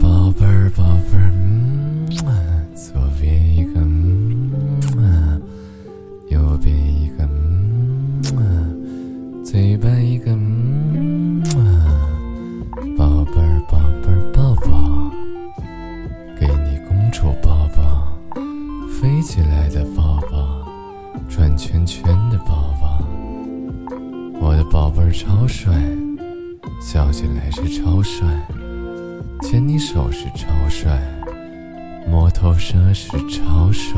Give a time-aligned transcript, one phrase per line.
[0.00, 1.30] 宝贝儿，宝贝儿，
[2.24, 3.80] 嗯，左边一个，
[4.96, 5.42] 嗯，
[6.28, 7.28] 右边一个，
[8.36, 11.42] 嗯，嘴巴一个，嗯，
[12.96, 15.10] 宝贝儿，宝贝儿，抱抱，
[16.38, 18.16] 给你公主抱抱，
[18.88, 20.66] 飞起来的抱抱，
[21.28, 23.04] 转圈圈的抱抱，
[24.40, 25.72] 我的宝贝儿超帅，
[26.92, 28.26] 笑起来是超帅。
[29.42, 31.00] 牵你手是超帅，
[32.08, 33.89] 摸头杀是超帅。